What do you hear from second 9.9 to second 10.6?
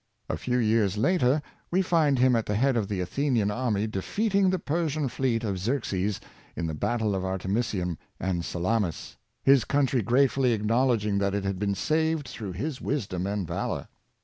greatfully